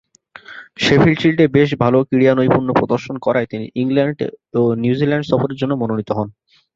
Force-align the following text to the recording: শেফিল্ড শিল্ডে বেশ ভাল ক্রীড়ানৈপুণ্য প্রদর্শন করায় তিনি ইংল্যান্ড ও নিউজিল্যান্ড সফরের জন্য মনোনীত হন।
শেফিল্ড 0.79 1.19
শিল্ডে 1.21 1.45
বেশ 1.55 1.69
ভাল 1.81 1.93
ক্রীড়ানৈপুণ্য 2.09 2.69
প্রদর্শন 2.79 3.15
করায় 3.25 3.49
তিনি 3.51 3.65
ইংল্যান্ড 3.75 4.19
ও 4.53 4.71
নিউজিল্যান্ড 4.83 5.25
সফরের 5.27 5.59
জন্য 5.61 5.73
মনোনীত 5.81 6.09
হন। 6.17 6.27